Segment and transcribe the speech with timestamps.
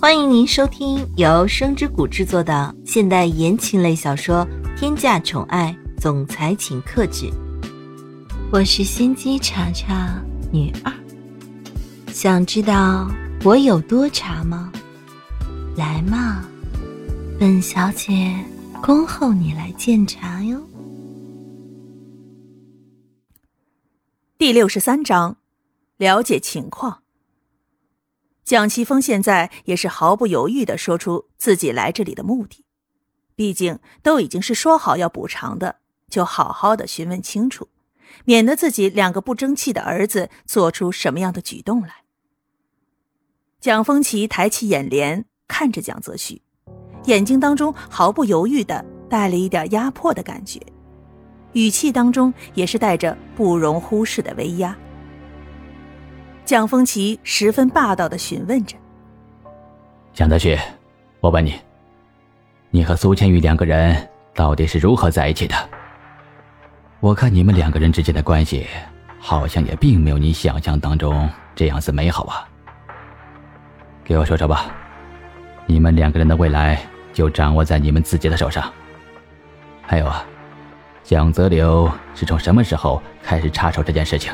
[0.00, 4.46] 欢迎您收听由声之谷制作的现代言情类小说
[4.78, 7.26] 《天价宠爱总裁请克制》，
[8.52, 10.22] 我是心机茶茶
[10.52, 10.92] 女二。
[12.12, 13.10] 想知道
[13.42, 14.72] 我有多茶吗？
[15.76, 16.44] 来嘛，
[17.36, 18.32] 本小姐
[18.80, 20.62] 恭候你来鉴茶哟。
[24.38, 25.38] 第六十三章，
[25.96, 27.02] 了解情况。
[28.48, 32.64] 蒋奇峰现在也是毫不犹豫的说出自己来这里的目的，
[33.36, 37.68] 毕竟都已经是说好要补偿的，就好好的询问清楚，
[38.24, 41.96] 免得自己两个不争气的儿子做出什么样的举动来。
[43.60, 46.40] 蒋风奇抬起眼帘看着蒋泽旭，
[47.04, 50.58] 眼睛当中毫不犹豫的带了一点压迫的感觉，
[51.52, 54.74] 语气当中也是带着不容忽视的威压。
[56.48, 58.74] 蒋风奇十分霸道的询问着
[60.14, 60.58] ：“蒋泽旭，
[61.20, 61.54] 我问你，
[62.70, 65.54] 你和苏千玉两个人到底是如何在一起的？
[67.00, 68.66] 我看你们两个人之间的关系，
[69.20, 72.48] 好像也并没有你想象当中这样子美好啊。
[74.02, 74.74] 给我说说吧，
[75.66, 76.80] 你们两个人的未来
[77.12, 78.72] 就掌握在你们自己的手上。
[79.82, 80.24] 还有啊，
[81.04, 84.32] 蒋泽流是从什么时候开始插手这件事情？”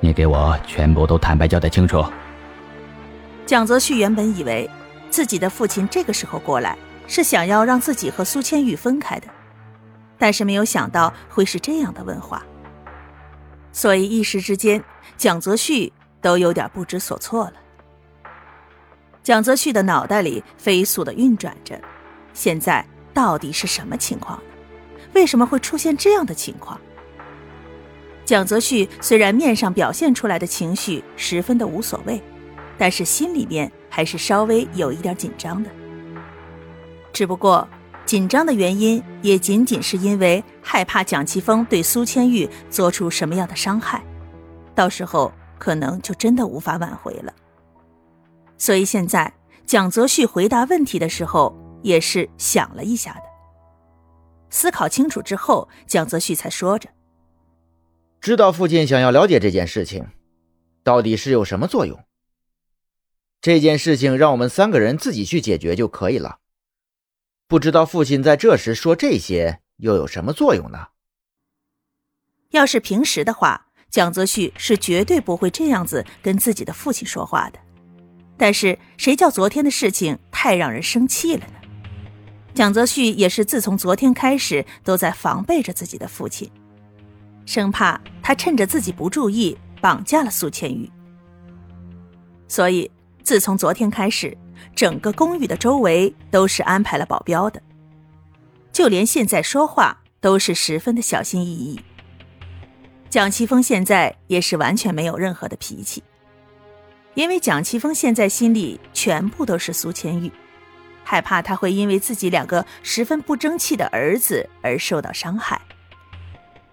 [0.00, 2.04] 你给我全部都坦白交代清楚。
[3.44, 4.68] 蒋泽旭原本以为
[5.10, 9.28] 自己的父亲这个时候过来是想要让自己和苏千玉分开的，
[10.18, 12.42] 但是没有想到会是这样的问话，
[13.72, 14.82] 所以一时之间
[15.16, 17.54] 蒋泽旭都有点不知所措了。
[19.22, 21.80] 蒋泽旭的脑袋里飞速的运转着，
[22.32, 24.40] 现在到底是什么情况？
[25.14, 26.78] 为什么会出现这样的情况？
[28.28, 32.22] 蒋泽旭虽然面上表现出来的情绪十分的无所谓，
[32.76, 35.70] 但是心里面还是稍微有一点紧张的。
[37.10, 37.66] 只不过
[38.04, 44.04] 紧张的原因也仅仅是因为害怕蒋奇峰对苏千玉做出什么样的伤害，
[44.74, 47.32] 到时候可能就真的无法挽回了。
[48.58, 49.32] 所以现在
[49.64, 53.22] 蒋泽旭回答问题的时候也是想了一下的，
[54.50, 56.90] 思考清楚之后，蒋泽旭才说着。
[58.20, 60.06] 知道父亲想要了解这件事情，
[60.82, 62.04] 到底是有什么作用？
[63.40, 66.38] 这件事情让我们三个人自己去解决就可以了。
[67.46, 70.88] 不知道父亲在这时说这些又有什么作用呢？
[72.50, 77.58] 要是平时的话，蒋泽旭是绝对不会这样子跟自己的父亲说话的。
[78.36, 81.54] 但是谁叫昨天的事情太让人生气了呢？
[82.54, 86.50] 蒋泽旭也是自从昨天开始都在防备着自己的父亲。
[87.48, 90.86] 生怕他趁着自己不注意绑架了苏千玉，
[92.46, 92.90] 所以
[93.22, 94.36] 自从昨天开始，
[94.76, 97.62] 整个公寓的周围都是安排了保镖的，
[98.70, 101.80] 就连现在说话都是十分的小心翼翼。
[103.08, 106.02] 蒋奇峰现在也是完全没有任何的脾气，
[107.14, 110.30] 因为蒋奇峰现在心里全部都是苏千玉，
[111.02, 115.58] 害怕他会因为自己两个十分不争气的儿子而受到伤害，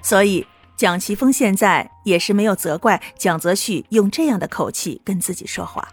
[0.00, 0.46] 所以。
[0.80, 5.86] 蒋奇峰现在也是没有责怪蒋泽旭用这样的口气跟自己说话。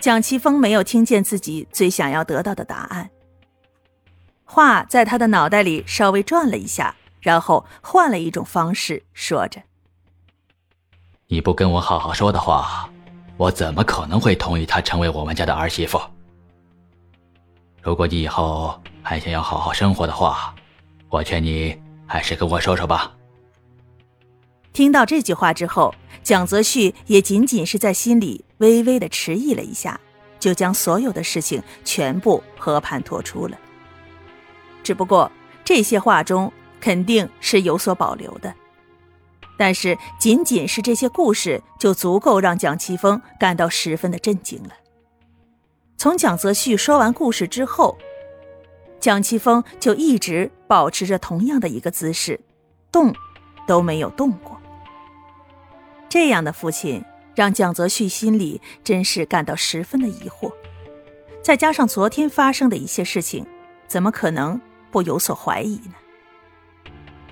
[0.00, 3.10] 蒋奇峰没有听见自己最想要得到的答案，
[4.44, 9.60] 话在他的脑袋里稍微转了一下，然后换了一种方式说着
[11.28, 12.88] ：“你不跟我好好说的话，
[13.36, 16.00] 我怎么可能会同意她成为我们家的儿媳妇？
[17.82, 20.54] 如果你以后还想要好好生活的话，
[21.10, 23.12] 我劝你还是跟我说说吧。”
[24.72, 30.00] 听到这句话之后，蒋泽旭也仅仅是在心里微微的迟疑了一下，
[30.40, 33.58] 就将所有的事情全部和盘托出了。
[34.82, 35.30] 只不过
[35.62, 36.50] 这些话中
[36.80, 38.54] 肯定是有所保留的，
[39.58, 44.70] 但是仅仅是这些故事就足够让蒋奇峰感到十分的震惊了。
[45.98, 47.98] 从蒋泽旭说完故事之后，
[48.98, 52.40] 蒋奇峰就一直保持着同样的一个姿势，
[52.90, 53.14] 动
[53.66, 54.61] 都没有动过。
[56.12, 57.02] 这样的父亲
[57.34, 60.52] 让蒋泽旭心里真是感到十分的疑惑，
[61.42, 63.46] 再加上昨天发生的一些事情，
[63.88, 64.60] 怎么可能
[64.90, 65.94] 不有所怀疑呢？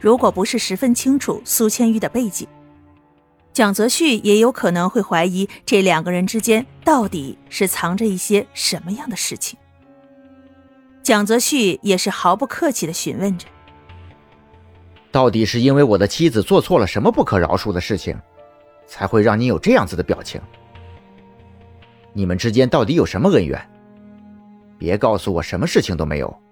[0.00, 2.48] 如果不是十分清楚苏千玉的背景，
[3.52, 9.58] 蒋泽旭也有可能会怀疑这两个人之间到底是藏着一些什么样的事情。
[11.02, 13.46] 蒋泽旭也是毫不客气的询问着
[15.12, 18.18] ：“到底是因为我的妻子做错了什么不可饶恕的事情？”
[18.90, 20.40] 才会让你有这样子的表情。
[22.12, 23.70] 你们之间到底有什么恩怨？
[24.76, 26.42] 别告诉我什么事情都没有，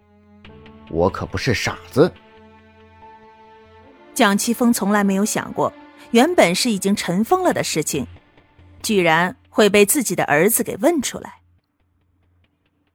[0.89, 2.11] 我可不是傻子。
[4.15, 5.73] 蒋奇峰从来没有想过，
[6.13, 8.07] 原本是已经尘封了的事情，
[8.83, 11.41] 居然会被自己的儿子给问出来。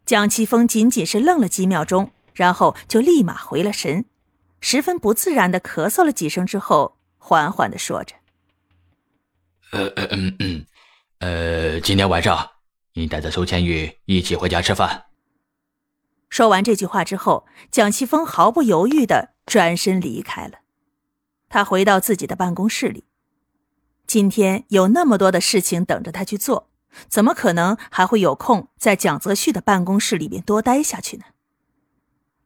[0.06, 4.06] 蒋奇峰仅仅是愣了几秒钟，然后就立马回了神，
[4.62, 8.16] 十分不自然的咳嗽了几声之后，缓缓的说着
[9.74, 10.66] ：“呃呃嗯嗯，
[11.18, 12.52] 呃，今天晚上
[12.94, 15.06] 你带着苏千玉一起回家吃饭。”
[16.30, 20.60] 说完这句话之后，蒋奇峰毫不犹豫的转身离开了。
[21.50, 23.06] 他回到自己的办公室里，
[24.08, 26.70] 今天有那么多的事情等着他去做，
[27.08, 31.26] 怎么可能还会有空在蒋泽旭的办公室里面多待下去呢？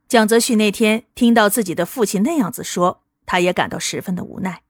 [0.07, 4.63] 蒋泽旭那天听到自己的父亲那样子说，他也感到十分的无奈。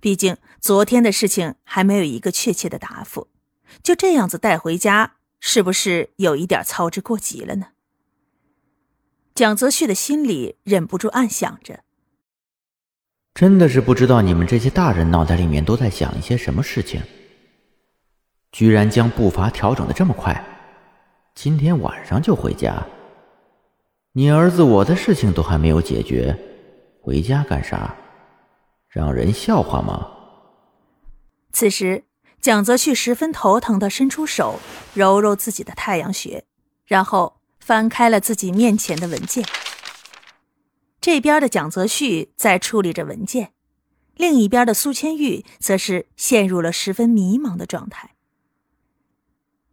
[0.00, 3.28] 毕竟昨天的事情还没有一个确切的答复，
[3.82, 7.68] 就这样子带回家，是不是有一点操之过急了呢？
[9.34, 11.80] 蒋泽旭的心里忍不住暗想着。
[13.34, 17.00] 真的是不知道你们这些大人脑袋里面都在想一些什么事情，
[18.52, 20.44] 居然将步伐调整的这么快，
[21.34, 22.84] 今天晚上就回家。
[24.12, 26.36] 你儿子我的事情都还没有解决，
[27.00, 27.94] 回家干啥？
[28.90, 30.10] 让人笑话吗？
[31.52, 32.04] 此时，
[32.40, 34.58] 蒋泽旭十分头疼的伸出手
[34.94, 36.44] 揉揉自己的太阳穴，
[36.84, 39.46] 然后翻开了自己面前的文件。
[41.00, 43.52] 这边的蒋泽旭在处理着文件，
[44.16, 48.16] 另一边的苏千玉则是陷入了十分迷茫的状态。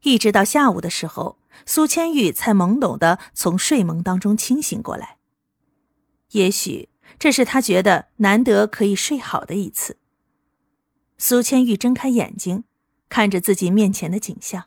[0.03, 5.17] 一直到下午的时候，苏千玉才懵懂的从睡梦当中清醒过来。
[6.31, 9.97] 也许这是他觉得难得可以睡好的一次。
[11.17, 12.63] 苏千玉睁开眼睛，
[13.09, 14.65] 看着自己面前的景象，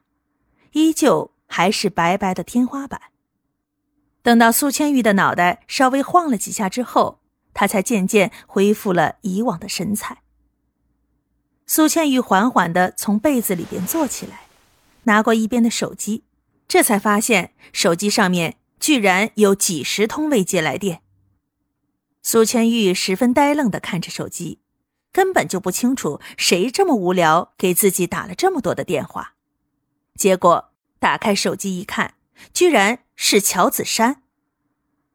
[0.72, 3.00] 依旧还是白白的天花板。
[4.22, 7.20] 等到苏千玉的脑袋稍微晃了几下之后，
[7.54, 10.22] 他才渐渐恢复了以往的神采。
[11.66, 14.42] 苏千玉缓缓的从被子里边坐起来，
[15.04, 16.24] 拿过一边的手机，
[16.66, 21.02] 这才发现手机上面居然有几十通未接来电。
[22.22, 24.60] 苏千玉十分呆愣的看着手机，
[25.12, 29.34] 根本就不清楚谁这么无聊给自己打了这么多的电话。
[30.16, 32.14] 结果打开手机一看，
[32.52, 33.00] 居然。
[33.22, 34.22] 是乔子山，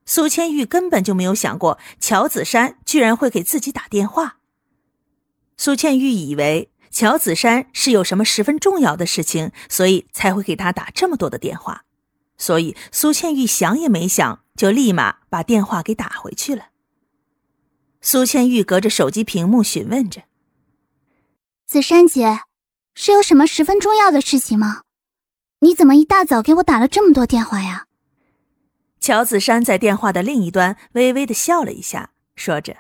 [0.06, 4.38] 苏千玉根本就没有想过乔子山居然会给自己打电话。
[5.58, 11.86] 苏千玉以为乔子山是有什么十分重要的事情，所以才会给他打这么多的电话，
[12.38, 16.68] 所以苏千玉想也没想，就立马把电话给打回去了。
[18.06, 20.26] 苏千玉隔着手机屏幕询问着
[21.66, 22.42] ：“子珊姐，
[22.94, 24.84] 是有什么十分重要的事情吗？
[25.62, 27.88] 你怎么一大早给我打了这么多电话呀？”
[29.02, 32.78] 乔子珊在电话的另一端微微的笑了一下，说着：“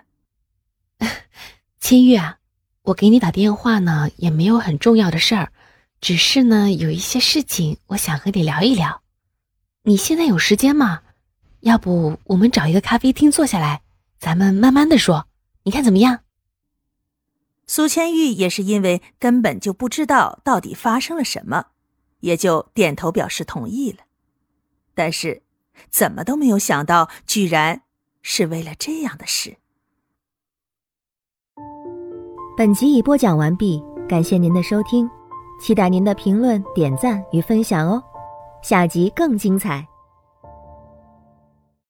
[1.82, 2.38] 千玉啊，
[2.84, 5.52] 我给你打电话呢，也没有很重要的事儿，
[6.00, 9.02] 只是呢有一些事情，我想和你聊一聊。
[9.82, 11.02] 你现在有时间吗？
[11.62, 13.82] 要不我们找一个咖啡厅坐下来，
[14.20, 15.28] 咱们慢慢的说，
[15.64, 16.22] 你看怎么样？”
[17.68, 21.68] 苏千玉也是因为根本就不知道到底发生了什么，
[22.20, 24.00] 也就点头表示同意了，
[24.94, 25.44] 但是。
[25.90, 27.82] 怎么都没有想到，居然
[28.22, 29.58] 是为了这样的事。
[32.56, 35.06] 本集已播讲完毕，感谢您的收听，
[35.60, 38.02] 期待您的评论、点赞与分享哦，
[38.64, 39.86] 下集更精彩。